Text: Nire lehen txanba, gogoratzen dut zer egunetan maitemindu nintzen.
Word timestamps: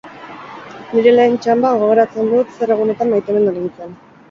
Nire 0.93 1.11
lehen 1.17 1.35
txanba, 1.43 1.75
gogoratzen 1.85 2.33
dut 2.33 2.59
zer 2.59 2.77
egunetan 2.79 3.15
maitemindu 3.15 3.57
nintzen. 3.63 3.97